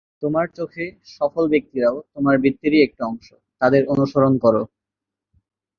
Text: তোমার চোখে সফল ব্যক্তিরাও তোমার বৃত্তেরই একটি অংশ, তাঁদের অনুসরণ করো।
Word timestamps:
তোমার 0.23 0.47
চোখে 0.57 0.85
সফল 1.17 1.43
ব্যক্তিরাও 1.53 1.95
তোমার 2.13 2.35
বৃত্তেরই 2.37 2.79
একটি 2.83 3.01
অংশ, 3.03 3.27
তাঁদের 3.61 3.83
অনুসরণ 3.93 4.33
করো। 4.37 4.61